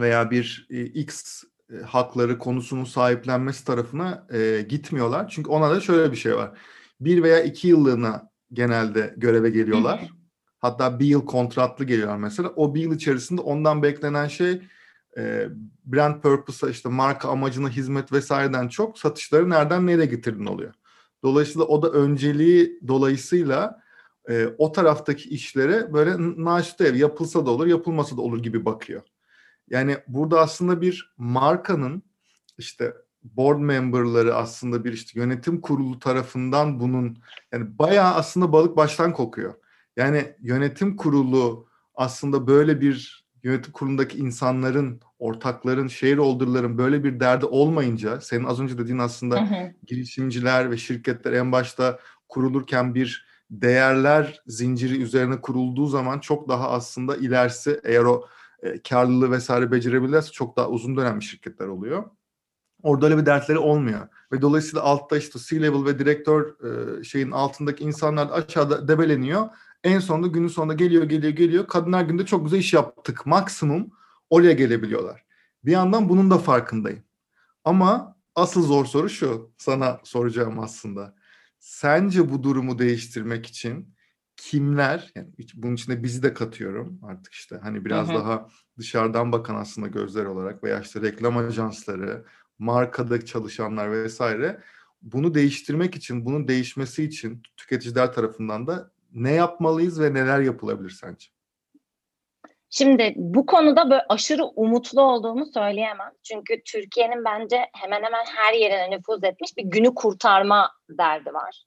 [0.00, 5.28] veya bir e, X e, hakları konusunun sahiplenmesi tarafına e, gitmiyorlar.
[5.28, 6.58] Çünkü ona da şöyle bir şey var.
[7.00, 10.10] Bir veya iki yıllığına genelde göreve geliyorlar.
[10.58, 12.52] Hatta bir yıl kontratlı geliyorlar mesela.
[12.56, 14.62] O bir yıl içerisinde ondan beklenen şey
[15.18, 15.48] e,
[15.84, 20.74] brand purpose'a işte marka amacına hizmet vesaireden çok satışları nereden nereye getirdin oluyor.
[21.22, 23.82] Dolayısıyla o da önceliği dolayısıyla
[24.28, 29.02] e, o taraftaki işlere böyle naşit ev yapılsa da olur yapılmasa da olur gibi bakıyor.
[29.70, 32.02] Yani burada aslında bir markanın
[32.58, 32.92] işte
[33.24, 37.18] board memberları aslında bir işte yönetim kurulu tarafından bunun
[37.52, 39.54] yani bayağı aslında balık baştan kokuyor.
[39.96, 48.20] Yani yönetim kurulu aslında böyle bir yönetim kurulundaki insanların, ortakların, shareholder'ların böyle bir derdi olmayınca
[48.20, 49.74] senin az önce dediğin aslında hı hı.
[49.86, 51.98] girişimciler ve şirketler en başta
[52.28, 58.26] kurulurken bir değerler zinciri üzerine kurulduğu zaman çok daha aslında ilerisi eğer o
[58.62, 62.04] e, karlılığı vesaire becerebilirlerse çok daha uzun dönemli şirketler oluyor.
[62.82, 64.08] Orada öyle bir dertleri olmuyor.
[64.32, 69.48] Ve dolayısıyla altta işte C-level ve direktör e, şeyin altındaki insanlar aşağıda debeleniyor.
[69.84, 71.66] En sonunda günün sonunda geliyor geliyor geliyor.
[71.66, 73.26] Kadınlar günde çok güzel iş yaptık.
[73.26, 73.90] Maksimum
[74.30, 75.24] oraya gelebiliyorlar.
[75.64, 77.02] Bir yandan bunun da farkındayım.
[77.64, 79.52] Ama asıl zor soru şu.
[79.58, 81.14] Sana soracağım aslında.
[81.58, 83.91] Sence bu durumu değiştirmek için
[84.42, 88.18] kimler yani bunun içine bizi de katıyorum artık işte hani biraz hı hı.
[88.18, 92.24] daha dışarıdan bakan aslında gözler olarak veya işte reklam ajansları,
[92.58, 94.60] markada çalışanlar vesaire
[95.02, 101.26] bunu değiştirmek için, bunun değişmesi için tüketiciler tarafından da ne yapmalıyız ve neler yapılabilir sence?
[102.70, 106.12] Şimdi bu konuda böyle aşırı umutlu olduğumu söyleyemem.
[106.22, 111.64] Çünkü Türkiye'nin bence hemen hemen her yerine nüfuz etmiş bir günü kurtarma derdi var.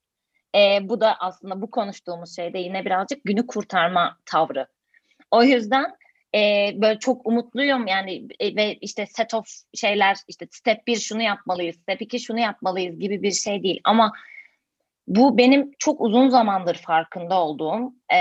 [0.56, 4.68] E, bu da aslında bu konuştuğumuz şeyde yine birazcık günü kurtarma tavrı.
[5.32, 5.96] O yüzden
[6.36, 11.22] e, böyle çok umutluyum yani e, ve işte set of şeyler işte step bir şunu
[11.22, 13.82] yapmalıyız, step iki şunu yapmalıyız gibi bir şey değil.
[13.84, 14.14] Ama
[15.08, 18.20] bu benim çok uzun zamandır farkında olduğum, e,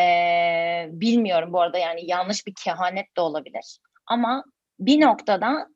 [0.90, 3.78] bilmiyorum bu arada yani yanlış bir kehanet de olabilir.
[4.06, 4.44] Ama
[4.80, 5.68] bir noktada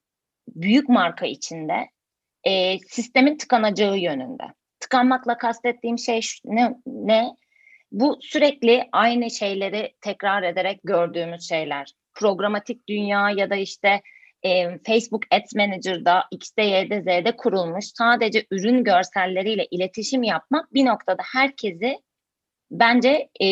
[0.48, 1.88] büyük marka içinde
[2.44, 4.44] e, sistemin tıkanacağı yönünde.
[4.80, 6.74] Tıkanmakla kastettiğim şey ne?
[6.86, 7.28] ne?
[7.92, 11.92] Bu sürekli aynı şeyleri tekrar ederek gördüğümüz şeyler.
[12.14, 14.02] Programatik dünya ya da işte
[14.42, 21.22] e, Facebook Ads Manager'da X'de Y'de Z'de kurulmuş sadece ürün görselleriyle iletişim yapmak bir noktada
[21.32, 21.98] herkesi
[22.70, 23.46] bence e,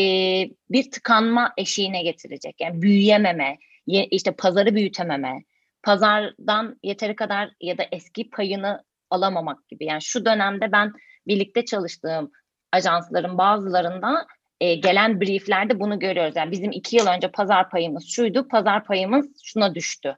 [0.71, 2.61] bir tıkanma eşiğine getirecek.
[2.61, 5.43] Yani büyüyememe, ye, işte pazarı büyütememe,
[5.83, 9.85] pazardan yeteri kadar ya da eski payını alamamak gibi.
[9.85, 10.93] Yani şu dönemde ben
[11.27, 12.33] birlikte çalıştığım
[12.73, 14.27] ajansların bazılarında
[14.61, 16.37] e, gelen brieflerde bunu görüyoruz.
[16.37, 20.17] Yani bizim iki yıl önce pazar payımız şuydu, pazar payımız şuna düştü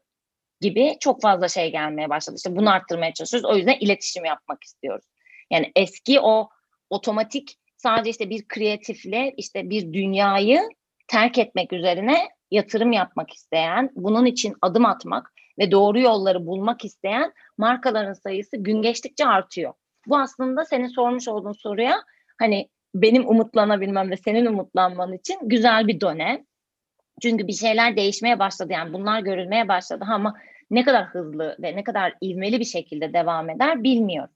[0.60, 2.36] gibi çok fazla şey gelmeye başladı.
[2.36, 3.50] İşte bunu arttırmaya çalışıyoruz.
[3.50, 5.04] O yüzden iletişim yapmak istiyoruz.
[5.50, 6.48] Yani eski o
[6.90, 10.68] otomatik sadece işte bir kreatifle işte bir dünyayı
[11.08, 17.32] terk etmek üzerine yatırım yapmak isteyen, bunun için adım atmak ve doğru yolları bulmak isteyen
[17.58, 19.72] markaların sayısı gün geçtikçe artıyor.
[20.08, 22.02] Bu aslında senin sormuş olduğun soruya
[22.38, 26.44] hani benim umutlanabilmem ve senin umutlanman için güzel bir dönem.
[27.22, 30.34] Çünkü bir şeyler değişmeye başladı yani bunlar görülmeye başladı ama
[30.70, 34.34] ne kadar hızlı ve ne kadar ivmeli bir şekilde devam eder bilmiyorum.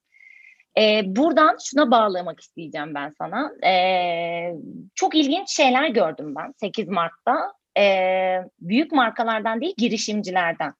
[0.79, 3.53] Ee, buradan şuna bağlamak isteyeceğim ben sana.
[3.67, 4.55] Ee,
[4.95, 7.53] çok ilginç şeyler gördüm ben 8 Mart'ta.
[7.79, 10.73] Ee, büyük markalardan değil girişimcilerden.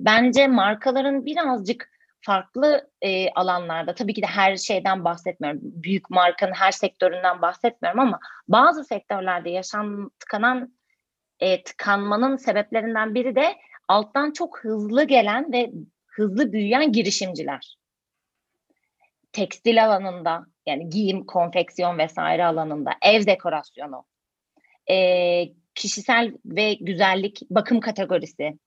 [0.00, 1.93] Bence markaların birazcık
[2.24, 5.60] farklı e, alanlarda tabii ki de her şeyden bahsetmiyorum.
[5.62, 10.74] Büyük markanın her sektöründen bahsetmiyorum ama bazı sektörlerde yaşam tıkanan
[11.40, 13.56] e, tıkanmanın sebeplerinden biri de
[13.88, 15.72] alttan çok hızlı gelen ve
[16.06, 17.76] hızlı büyüyen girişimciler.
[19.32, 24.04] Tekstil alanında yani giyim, konfeksiyon vesaire alanında, ev dekorasyonu,
[24.90, 24.96] e,
[25.74, 28.58] kişisel ve güzellik bakım kategorisi.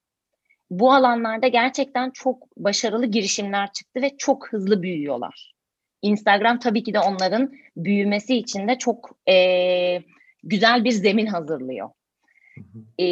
[0.69, 5.53] Bu alanlarda gerçekten çok başarılı girişimler çıktı ve çok hızlı büyüyorlar.
[6.01, 10.01] Instagram tabii ki de onların büyümesi için de çok e,
[10.43, 11.89] güzel bir zemin hazırlıyor.
[12.99, 13.05] E,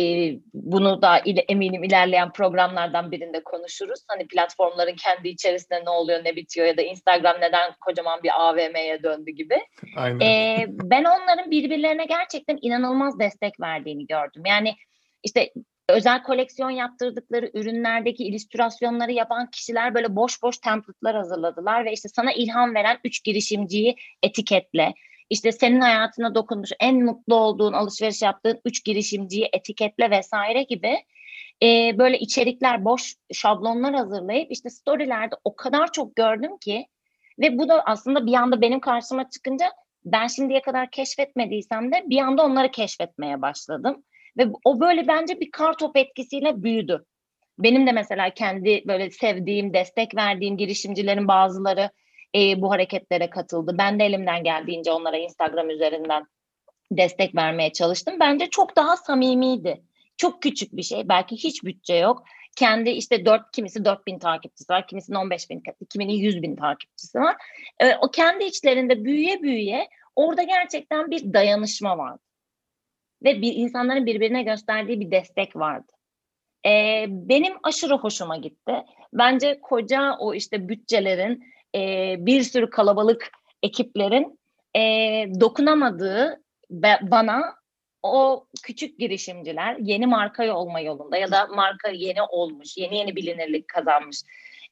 [0.54, 4.00] bunu da il, eminim ilerleyen programlardan birinde konuşuruz.
[4.08, 9.04] Hani platformların kendi içerisinde ne oluyor ne bitiyor ya da Instagram neden kocaman bir AVM'ye
[9.04, 9.56] döndü gibi.
[9.98, 10.20] Aynen.
[10.20, 14.44] E, ben onların birbirlerine gerçekten inanılmaz destek verdiğini gördüm.
[14.46, 14.76] Yani
[15.24, 15.52] işte
[15.89, 22.34] özel koleksiyon yaptırdıkları ürünlerdeki illüstrasyonları yapan kişiler böyle boş boş template'lar hazırladılar ve işte sana
[22.34, 24.93] ilham veren üç girişimciyi etiketle
[25.30, 30.98] işte senin hayatına dokunmuş en mutlu olduğun alışveriş yaptığın üç girişimciyi etiketle vesaire gibi
[31.63, 36.88] e, böyle içerikler boş şablonlar hazırlayıp işte storylerde o kadar çok gördüm ki
[37.39, 39.71] ve bu da aslında bir anda benim karşıma çıkınca
[40.06, 44.04] ben şimdiye kadar keşfetmediysem de bir anda onları keşfetmeye başladım.
[44.38, 47.06] Ve o böyle bence bir kar top etkisiyle büyüdü.
[47.60, 51.89] Benim de mesela kendi böyle sevdiğim, destek verdiğim girişimcilerin bazıları
[52.36, 53.76] e, bu hareketlere katıldı.
[53.78, 56.26] Ben de elimden geldiğince onlara Instagram üzerinden
[56.91, 58.15] destek vermeye çalıştım.
[58.19, 59.82] Bence çok daha samimiydi.
[60.17, 61.10] Çok küçük bir şey.
[61.10, 62.24] Belki hiç bütçe yok.
[62.56, 64.88] Kendi işte dört kimisi dört bin takipçisi var.
[64.88, 67.36] Kimisinin on beş bin, kiminin yüz bin takipçisi var.
[67.80, 72.25] E, o kendi içlerinde büyüye büyüye orada gerçekten bir dayanışma vardı.
[73.26, 75.92] Ve bir insanların birbirine gösterdiği bir destek vardı.
[76.66, 78.74] E, benim aşırı hoşuma gitti.
[79.14, 81.44] Bence koca o işte bütçelerin
[81.76, 83.32] e, bir sürü kalabalık
[83.64, 84.40] ekiplerin
[84.76, 84.82] e,
[85.40, 86.42] dokunamadığı
[87.02, 87.56] bana
[88.04, 93.68] o küçük girişimciler yeni marka olma yolunda ya da marka yeni olmuş, yeni yeni bilinirlik
[93.68, 94.22] kazanmış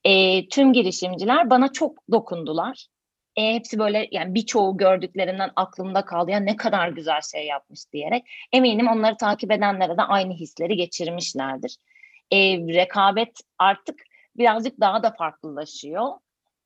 [0.03, 2.87] e, tüm girişimciler bana çok dokundular.
[3.35, 8.23] E, hepsi böyle yani birçoğu gördüklerinden aklımda kaldı ya ne kadar güzel şey yapmış diyerek
[8.51, 11.77] eminim onları takip edenlere de aynı hisleri geçirmişlerdir.
[12.31, 14.01] E, rekabet artık
[14.37, 16.09] birazcık daha da farklılaşıyor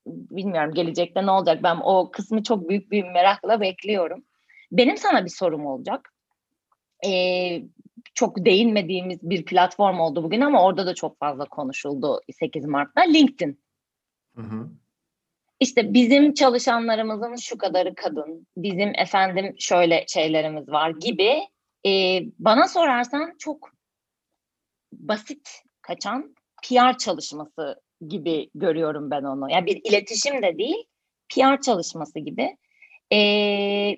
[0.08, 1.64] bilmiyorum gelecekte ne olacak.
[1.64, 4.24] Ben o kısmı çok büyük bir merakla bekliyorum.
[4.72, 6.14] Benim sana bir sorum olacak.
[7.06, 7.62] Ee,
[8.14, 13.02] çok değinmediğimiz bir platform oldu bugün ama orada da çok fazla konuşuldu 8 Mart'ta.
[13.02, 13.60] LinkedIn.
[14.36, 14.70] Hı hı.
[15.60, 21.40] İşte bizim çalışanlarımızın şu kadarı kadın, bizim efendim şöyle şeylerimiz var gibi
[21.86, 23.72] e, bana sorarsan çok
[24.94, 25.50] basit
[25.82, 29.52] kaçan PR çalışması gibi görüyorum ben onu.
[29.52, 30.84] Yani bir iletişim de değil,
[31.30, 32.58] PR çalışması gibi.
[33.14, 33.96] Ee,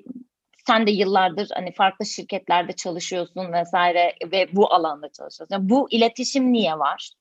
[0.68, 5.56] sen de yıllardır hani farklı şirketlerde çalışıyorsun vesaire ve bu alanda çalışıyorsun.
[5.56, 7.12] Yani bu iletişim niye var?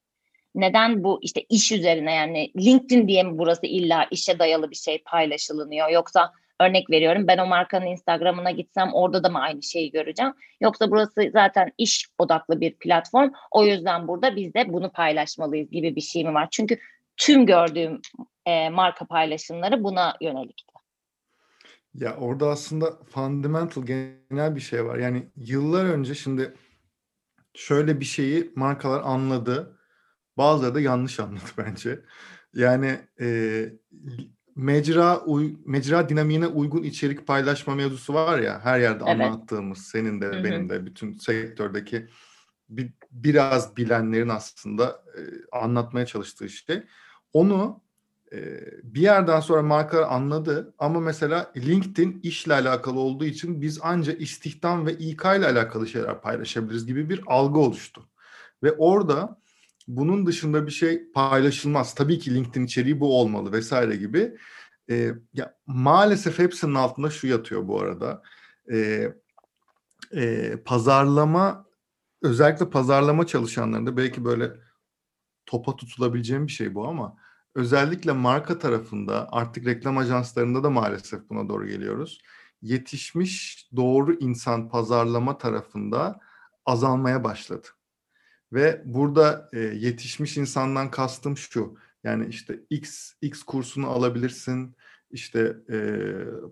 [0.55, 5.03] Neden bu işte iş üzerine yani LinkedIn diye mi burası illa işe dayalı bir şey
[5.03, 10.33] paylaşılıyor yoksa örnek veriyorum ben o markanın Instagram'ına gitsem orada da mı aynı şeyi göreceğim?
[10.61, 13.31] Yoksa burası zaten iş odaklı bir platform.
[13.51, 16.49] O yüzden burada biz de bunu paylaşmalıyız gibi bir şey mi var?
[16.51, 16.79] Çünkü
[17.17, 18.01] tüm gördüğüm
[18.47, 20.79] e, marka paylaşımları buna yönelikti.
[21.95, 24.99] Ya orada aslında fundamental genel bir şey var.
[24.99, 26.55] Yani yıllar önce şimdi
[27.55, 29.78] şöyle bir şeyi markalar anladı.
[30.39, 32.01] Bazıları da yanlış anladı bence.
[32.55, 33.69] Yani e,
[34.57, 39.21] mecra uy, mecra dinamiğine uygun içerik paylaşma mevzusu var ya her yerde evet.
[39.21, 40.45] anlattığımız senin de Hı-hı.
[40.45, 42.09] benim de bütün sektördeki
[42.69, 45.21] bir, biraz bilenlerin aslında e,
[45.53, 46.83] anlatmaya çalıştığı şey.
[47.33, 47.83] Onu
[48.33, 54.21] e, bir yerden sonra markalar anladı ama mesela LinkedIn işle alakalı olduğu için biz ancak
[54.21, 58.09] istihdam ve İK ile alakalı şeyler paylaşabiliriz gibi bir algı oluştu.
[58.63, 59.41] Ve orada
[59.89, 61.95] bunun dışında bir şey paylaşılmaz.
[61.95, 64.37] Tabii ki LinkedIn içeriği bu olmalı vesaire gibi.
[64.91, 68.23] E, ya maalesef hepsinin altında şu yatıyor bu arada.
[68.73, 69.09] E,
[70.13, 71.67] e, pazarlama
[72.23, 74.53] özellikle pazarlama çalışanlarında belki böyle
[75.47, 77.17] topa tutulabileceğim bir şey bu ama
[77.55, 82.21] özellikle marka tarafında artık reklam ajanslarında da maalesef buna doğru geliyoruz.
[82.63, 86.21] Yetişmiş doğru insan pazarlama tarafında
[86.67, 87.69] azalmaya başladı.
[88.53, 91.77] Ve burada e, yetişmiş insandan kastım şu.
[92.05, 94.77] Yani işte X X kursunu alabilirsin,
[95.11, 95.79] işte e,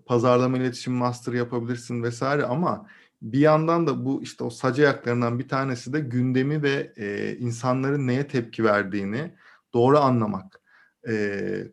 [0.05, 2.87] pazarlama iletişim master yapabilirsin vesaire ama
[3.21, 8.07] bir yandan da bu işte o sac ayaklarından bir tanesi de gündemi ve e, insanların
[8.07, 9.31] neye tepki verdiğini
[9.73, 10.61] doğru anlamak.
[11.07, 11.13] e,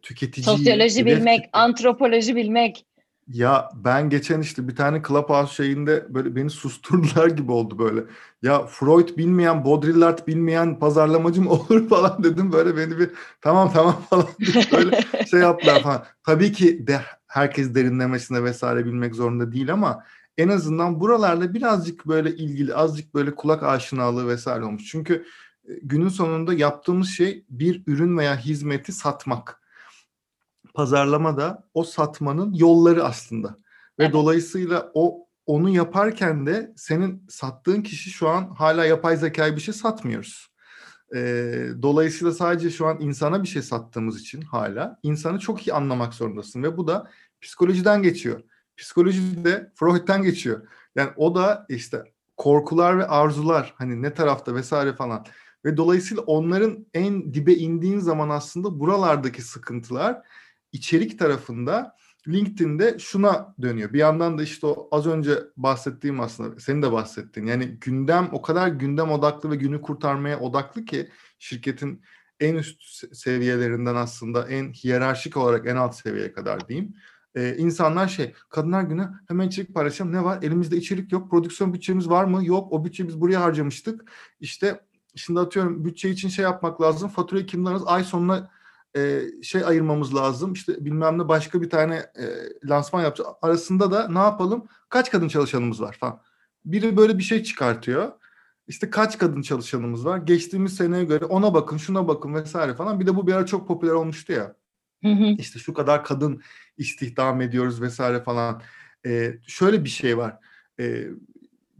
[0.02, 2.86] tüketici sosyoloji bilmek, antropoloji bilmek.
[3.28, 8.00] Ya ben geçen işte bir tane Clubhouse şeyinde böyle beni susturdular gibi oldu böyle.
[8.42, 12.52] Ya Freud bilmeyen, Baudrillard bilmeyen pazarlamacı mı olur falan dedim.
[12.52, 13.10] Böyle beni bir
[13.40, 14.26] tamam tamam falan
[14.72, 16.04] böyle şey yaptılar falan.
[16.22, 20.04] Tabii ki de herkes derinlemesine vesaire bilmek zorunda değil ama
[20.38, 24.84] en azından buralarda birazcık böyle ilgili, azıcık böyle kulak aşinalığı vesaire olmuş.
[24.84, 25.24] Çünkü
[25.68, 29.63] e, günün sonunda yaptığımız şey bir ürün veya hizmeti satmak
[30.74, 33.48] pazarlama da o satmanın yolları aslında.
[33.98, 34.12] Ve evet.
[34.12, 39.74] dolayısıyla o onu yaparken de senin sattığın kişi şu an hala yapay zekayı bir şey
[39.74, 40.54] satmıyoruz.
[41.14, 46.14] Ee, dolayısıyla sadece şu an insana bir şey sattığımız için hala insanı çok iyi anlamak
[46.14, 47.10] zorundasın ve bu da
[47.40, 48.40] psikolojiden geçiyor.
[48.76, 50.68] Psikoloji de Freud'den geçiyor.
[50.96, 52.04] Yani o da işte
[52.36, 55.26] korkular ve arzular hani ne tarafta vesaire falan.
[55.64, 60.22] Ve dolayısıyla onların en dibe indiğin zaman aslında buralardaki sıkıntılar
[60.74, 61.96] içerik tarafında
[62.28, 63.92] LinkedIn'de şuna dönüyor.
[63.92, 68.42] Bir yandan da işte o az önce bahsettiğim aslında senin de bahsettiğin yani gündem o
[68.42, 71.08] kadar gündem odaklı ve günü kurtarmaya odaklı ki
[71.38, 72.02] şirketin
[72.40, 72.80] en üst
[73.16, 76.94] seviyelerinden aslında en hiyerarşik olarak en alt seviyeye kadar diyeyim.
[77.34, 80.12] Ee, insanlar şey kadınlar günü hemen içerik paylaşalım.
[80.12, 80.42] Ne var?
[80.42, 81.30] Elimizde içerik yok.
[81.30, 82.44] Prodüksiyon bütçemiz var mı?
[82.44, 82.72] Yok.
[82.72, 84.12] O bütçeyi biz buraya harcamıştık.
[84.40, 84.80] İşte
[85.16, 87.08] şimdi atıyorum bütçe için şey yapmak lazım.
[87.08, 88.50] Faturayı kimden ay sonuna
[88.96, 90.52] e, şey ayırmamız lazım.
[90.52, 92.24] İşte bilmem ne başka bir tane e,
[92.68, 93.30] lansman yapacağız.
[93.42, 94.66] Arasında da ne yapalım?
[94.88, 96.20] Kaç kadın çalışanımız var falan.
[96.64, 98.12] Biri böyle bir şey çıkartıyor.
[98.68, 100.18] İşte kaç kadın çalışanımız var?
[100.18, 103.00] Geçtiğimiz seneye göre ona bakın, şuna bakın vesaire falan.
[103.00, 104.54] Bir de bu bir ara çok popüler olmuştu ya.
[105.38, 106.42] İşte şu kadar kadın
[106.76, 108.62] istihdam ediyoruz vesaire falan.
[109.06, 110.38] Ee, şöyle bir şey var.
[110.80, 111.08] Ee,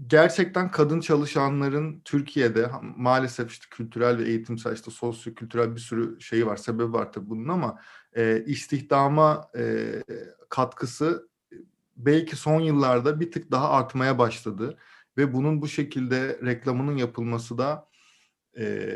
[0.06, 6.56] gerçekten kadın çalışanların Türkiye'de maalesef işte kültürel ve eğitimsel işte sosyo-kültürel bir sürü şeyi var,
[6.56, 7.78] sebebi var tabii bunun ama
[8.16, 9.86] e, istihdama e,
[10.48, 11.28] katkısı
[11.96, 14.76] belki son yıllarda bir tık daha artmaya başladı
[15.16, 17.88] ve bunun bu şekilde reklamının yapılması da
[18.58, 18.86] e,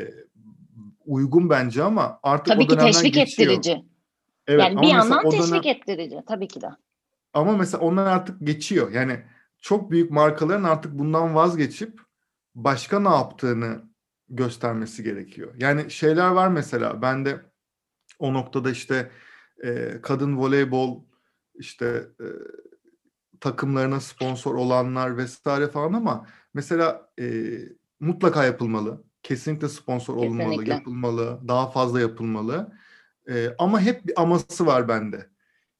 [1.05, 3.51] uygun bence ama artık tabii o ki teşvik geçiyor.
[3.51, 3.85] ettirici.
[4.47, 5.75] Evet, yani bir yandan teşvik dönem...
[5.75, 6.69] ettirici tabii ki de.
[7.33, 8.91] Ama mesela onlar artık geçiyor.
[8.91, 9.19] Yani
[9.61, 12.01] çok büyük markaların artık bundan vazgeçip
[12.55, 13.89] başka ne yaptığını
[14.29, 15.53] göstermesi gerekiyor.
[15.57, 17.45] Yani şeyler var mesela ben de
[18.19, 19.11] o noktada işte
[19.63, 21.03] e, kadın voleybol
[21.55, 22.27] işte e,
[23.39, 27.53] takımlarına sponsor olanlar vesaire falan ama mesela e,
[27.99, 29.03] mutlaka yapılmalı.
[29.23, 30.43] Kesinlikle sponsor Kesinlikle.
[30.45, 32.73] olmalı, yapılmalı, daha fazla yapılmalı.
[33.29, 35.29] E, ama hep bir aması var bende.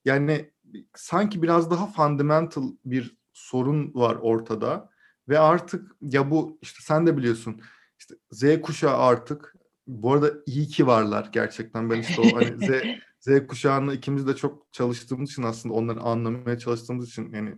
[0.06, 0.52] Yani
[0.96, 4.90] sanki biraz daha fundamental bir sorun var ortada
[5.30, 7.62] ve artık ya bu işte sen de biliyorsun
[8.00, 9.56] işte Z kuşağı artık
[9.88, 12.72] bu arada iyi ki varlar gerçekten ben işte o hani Z
[13.20, 17.56] Z kuşağını ikimiz de çok çalıştığımız için aslında onları anlamaya çalıştığımız için yani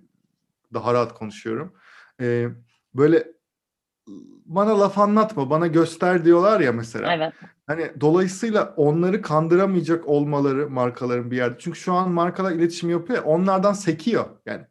[0.74, 1.74] daha rahat konuşuyorum.
[2.22, 2.48] Ee,
[2.94, 3.28] böyle
[4.46, 7.14] bana laf anlatma, bana göster diyorlar ya mesela.
[7.16, 7.34] Evet.
[7.68, 11.56] Hani dolayısıyla onları kandıramayacak olmaları markaların bir yerde.
[11.60, 14.26] Çünkü şu an markalar iletişim yapıyor, onlardan sekiyor.
[14.46, 14.66] Yani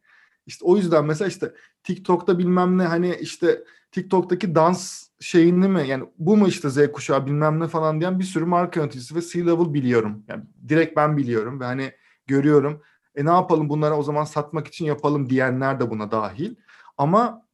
[0.47, 6.05] işte o yüzden mesela işte TikTok'ta bilmem ne hani işte TikTok'taki dans şeyini mi yani
[6.19, 9.75] bu mu işte Z kuşağı bilmem ne falan diyen bir sürü marka yöneticisi ve C-level
[9.75, 10.25] biliyorum.
[10.29, 11.93] Yani direkt ben biliyorum ve hani
[12.27, 12.83] görüyorum.
[13.15, 16.55] E ne yapalım bunlara o zaman satmak için yapalım diyenler de buna dahil.
[16.97, 17.47] Ama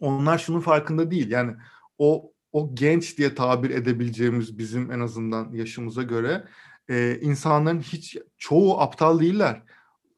[0.00, 1.30] onlar şunun farkında değil.
[1.30, 1.56] Yani
[1.98, 6.44] o o genç diye tabir edebileceğimiz bizim en azından yaşımıza göre
[6.88, 9.62] e, insanların hiç çoğu aptal değiller.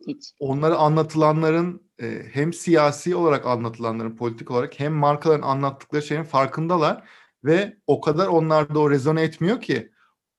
[0.07, 0.33] Hiç.
[0.41, 7.03] Onlara anlatılanların e, hem siyasi olarak anlatılanların politik olarak hem markaların anlattıkları şeyin farkındalar
[7.45, 9.91] ve o kadar onlarda o rezone etmiyor ki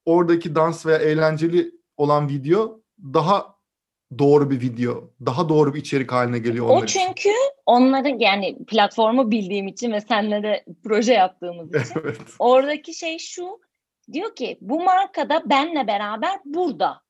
[0.06, 3.60] oradaki dans veya eğlenceli olan video daha
[4.20, 7.34] doğru bir video, daha doğru bir içerik haline geliyor onlar O çünkü için.
[7.66, 12.22] onların yani platformu bildiğim için ve seninle de proje yaptığımız için evet.
[12.40, 13.60] oradaki şey şu
[14.14, 17.02] diyor ki bu markada benle beraber burada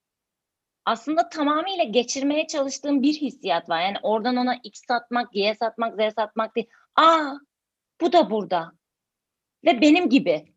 [0.90, 3.82] aslında tamamıyla geçirmeye çalıştığım bir hissiyat var.
[3.82, 6.68] Yani oradan ona X satmak, Y satmak, Z satmak değil.
[6.96, 7.34] Aa
[8.02, 8.72] bu da burada.
[9.66, 10.54] Ve benim gibi.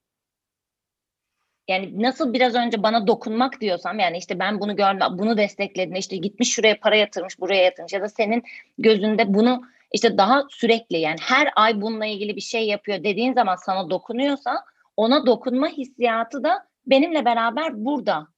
[1.69, 6.17] Yani nasıl biraz önce bana dokunmak diyorsam yani işte ben bunu gördüm, bunu destekledim, işte
[6.17, 8.43] gitmiş şuraya para yatırmış, buraya yatırmış ya da senin
[8.79, 13.57] gözünde bunu işte daha sürekli yani her ay bununla ilgili bir şey yapıyor dediğin zaman
[13.57, 14.65] sana dokunuyorsa
[14.97, 18.32] ona dokunma hissiyatı da benimle beraber burada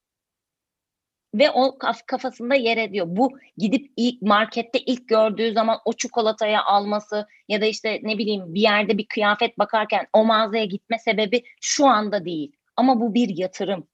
[1.35, 3.07] ve o kafasında yer ediyor.
[3.09, 8.55] Bu gidip ilk markette ilk gördüğü zaman o çikolatayı alması ya da işte ne bileyim
[8.55, 12.53] bir yerde bir kıyafet bakarken o mağazaya gitme sebebi şu anda değil.
[12.77, 13.89] Ama bu bir yatırım.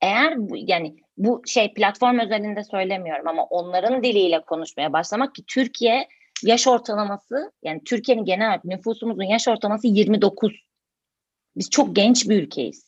[0.00, 6.08] eğer bu, yani bu şey platform özelinde söylemiyorum ama onların diliyle konuşmaya başlamak ki Türkiye
[6.44, 10.52] yaş ortalaması yani Türkiye'nin genel nüfusumuzun yaş ortalaması 29.
[11.56, 12.87] Biz çok genç bir ülkeyiz.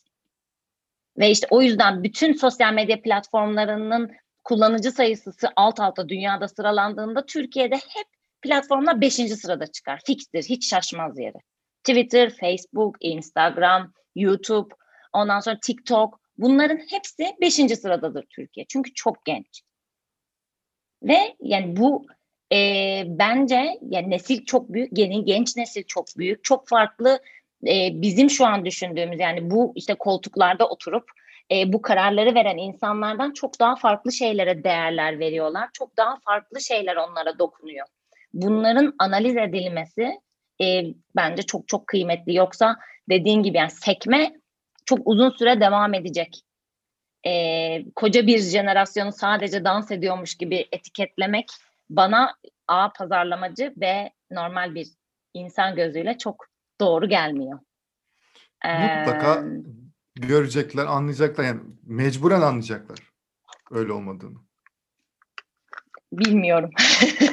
[1.20, 4.12] Ve işte o yüzden bütün sosyal medya platformlarının
[4.44, 8.06] kullanıcı sayısı alt alta dünyada sıralandığında Türkiye'de hep
[8.42, 9.14] platformlar 5.
[9.14, 10.00] sırada çıkar.
[10.06, 11.38] Fikstir, hiç şaşmaz yeri.
[11.84, 14.74] Twitter, Facebook, Instagram, YouTube,
[15.12, 17.54] ondan sonra TikTok bunların hepsi 5.
[17.54, 18.66] sıradadır Türkiye.
[18.68, 19.62] Çünkü çok genç.
[21.02, 22.06] Ve yani bu
[22.52, 26.44] e, bence yani nesil çok büyük, yeni genç nesil çok büyük.
[26.44, 27.20] Çok farklı
[27.66, 31.10] e, bizim şu an düşündüğümüz yani bu işte koltuklarda oturup
[31.52, 35.68] e, bu kararları veren insanlardan çok daha farklı şeylere değerler veriyorlar.
[35.72, 37.86] Çok daha farklı şeyler onlara dokunuyor.
[38.34, 40.20] Bunların analiz edilmesi
[40.62, 40.84] e,
[41.16, 42.34] bence çok çok kıymetli.
[42.34, 42.76] Yoksa
[43.08, 44.32] dediğin gibi yani sekme
[44.86, 46.40] çok uzun süre devam edecek.
[47.26, 51.48] E, koca bir jenerasyonu sadece dans ediyormuş gibi etiketlemek
[51.90, 52.34] bana
[52.68, 54.88] A pazarlamacı ve normal bir
[55.34, 56.49] insan gözüyle çok
[56.80, 57.58] doğru gelmiyor.
[58.64, 61.44] Mutlaka ee, görecekler, anlayacaklar.
[61.44, 62.98] Yani mecburen anlayacaklar
[63.70, 64.38] öyle olmadığını.
[66.12, 66.70] Bilmiyorum.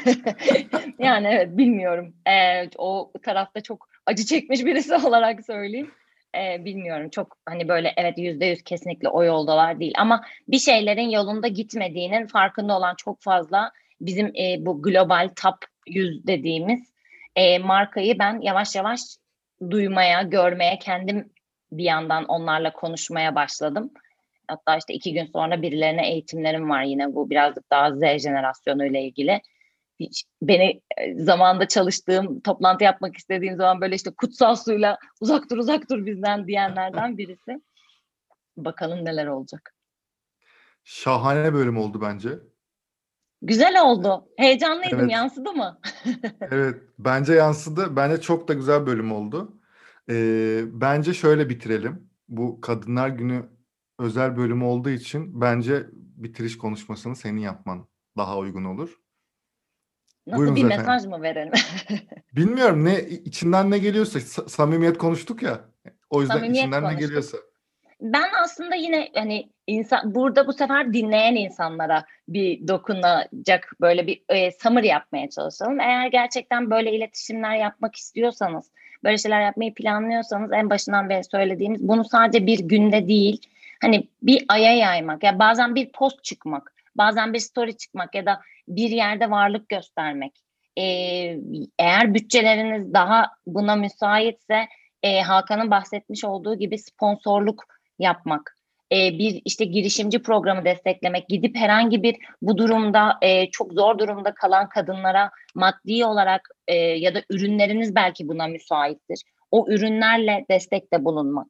[1.00, 2.14] yani evet bilmiyorum.
[2.28, 5.92] Ee, o tarafta çok acı çekmiş birisi olarak söyleyeyim.
[6.36, 11.10] Ee, bilmiyorum çok hani böyle evet yüzde yüz kesinlikle o yoldalar değil ama bir şeylerin
[11.10, 13.72] yolunda gitmediğinin farkında olan çok fazla
[14.02, 15.56] bizim e, bu global top
[15.88, 16.94] 100 dediğimiz
[17.36, 19.02] e, markayı ben yavaş yavaş
[19.70, 21.30] duymaya, görmeye, kendim
[21.72, 23.92] bir yandan onlarla konuşmaya başladım.
[24.48, 29.02] Hatta işte iki gün sonra birilerine eğitimlerim var yine bu birazcık daha Z jenerasyonu ile
[29.02, 29.42] ilgili.
[30.00, 35.58] Hiç beni e, zamanda çalıştığım, toplantı yapmak istediğim zaman böyle işte kutsal suyla uzak dur
[35.58, 37.62] uzak dur bizden diyenlerden birisi.
[38.58, 39.74] Bakalım neler olacak.
[40.84, 42.30] Şahane bölüm oldu bence.
[43.42, 44.30] Güzel oldu.
[44.38, 45.00] Heyecanlıydım.
[45.00, 45.12] Evet.
[45.12, 45.80] Yansıdı mı?
[46.42, 46.76] evet.
[47.00, 47.96] Bence yansıdı.
[47.96, 49.58] Bence çok da güzel bölüm oldu.
[50.10, 52.10] Ee, bence şöyle bitirelim.
[52.28, 53.50] Bu Kadınlar Günü
[54.00, 59.00] özel bölümü olduğu için bence bitiriş konuşmasını senin yapman daha uygun olur.
[60.28, 60.78] Nasıl Buyurun bir efendim.
[60.78, 61.54] mesaj mı verelim?
[62.36, 64.20] Bilmiyorum ne içinden ne geliyorsa
[64.50, 65.70] samimiyet konuştuk ya.
[66.10, 67.02] O yüzden samimiyet içinden konuştuk.
[67.02, 67.38] ne geliyorsa
[68.02, 74.52] ben aslında yine hani insan burada bu sefer dinleyen insanlara bir dokunacak böyle bir e,
[74.52, 75.80] summary yapmaya çalışalım.
[75.80, 78.72] Eğer gerçekten böyle iletişimler yapmak istiyorsanız,
[79.04, 83.42] böyle şeyler yapmayı planlıyorsanız en başından beri söylediğimiz bunu sadece bir günde değil,
[83.82, 88.42] hani bir aya yaymak ya bazen bir post çıkmak, bazen bir story çıkmak ya da
[88.68, 90.34] bir yerde varlık göstermek.
[90.78, 91.38] Ee,
[91.80, 94.68] eğer bütçeleriniz daha buna müsaitse
[95.04, 97.64] e, Hakan'ın bahsetmiş olduğu gibi sponsorluk
[98.00, 98.57] yapmak,
[98.92, 104.34] e, bir işte girişimci programı desteklemek, gidip herhangi bir bu durumda e, çok zor durumda
[104.34, 109.22] kalan kadınlara maddi olarak e, ya da ürünleriniz belki buna müsaittir.
[109.52, 111.48] O ürünlerle destekte bulunmak.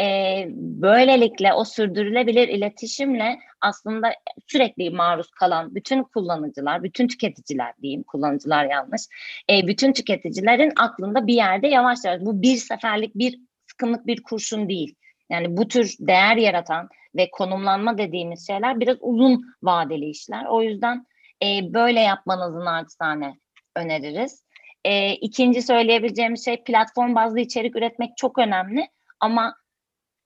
[0.00, 4.12] E, böylelikle o sürdürülebilir iletişimle aslında
[4.46, 9.02] sürekli maruz kalan bütün kullanıcılar, bütün tüketiciler diyeyim, kullanıcılar yanlış,
[9.50, 14.68] e, bütün tüketicilerin aklında bir yerde yavaş yavaş bu bir seferlik bir sıkımlık bir kurşun
[14.68, 14.94] değil
[15.30, 20.44] yani bu tür değer yaratan ve konumlanma dediğimiz şeyler biraz uzun vadeli işler.
[20.44, 21.06] O yüzden
[21.42, 23.36] e, böyle yapmanızı naçizane
[23.76, 24.44] öneririz.
[24.84, 28.88] E, ikinci söyleyebileceğimiz şey platform bazlı içerik üretmek çok önemli
[29.20, 29.56] ama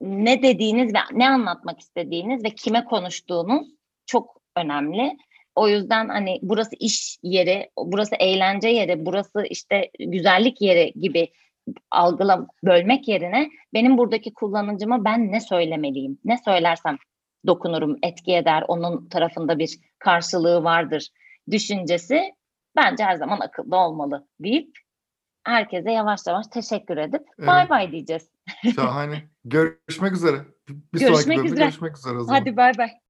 [0.01, 3.67] ne dediğiniz ve ne anlatmak istediğiniz ve kime konuştuğunuz
[4.05, 5.17] çok önemli.
[5.55, 11.31] O yüzden hani burası iş yeri, burası eğlence yeri, burası işte güzellik yeri gibi
[11.91, 16.19] algıla bölmek yerine benim buradaki kullanıcıma ben ne söylemeliyim?
[16.25, 16.97] Ne söylersem
[17.47, 21.09] dokunurum, etki eder, onun tarafında bir karşılığı vardır
[21.51, 22.21] düşüncesi
[22.75, 24.77] bence her zaman akılda olmalı deyip
[25.43, 27.47] herkese yavaş yavaş teşekkür edip evet.
[27.47, 28.29] bay bay diyeceğiz.
[28.75, 29.29] Şahane.
[29.45, 30.37] Görüşmek üzere.
[30.69, 31.63] Bir görüşmek sonraki üzere.
[31.63, 32.39] görüşmek üzere o zaman.
[32.39, 33.00] Hadi bay bay.